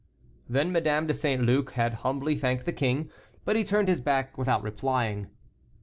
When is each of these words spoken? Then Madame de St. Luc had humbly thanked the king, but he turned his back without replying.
Then 0.49 0.71
Madame 0.71 1.05
de 1.05 1.13
St. 1.13 1.43
Luc 1.43 1.73
had 1.73 1.93
humbly 2.01 2.35
thanked 2.35 2.65
the 2.65 2.73
king, 2.73 3.11
but 3.45 3.55
he 3.55 3.63
turned 3.63 3.87
his 3.87 4.01
back 4.01 4.35
without 4.35 4.63
replying. 4.63 5.27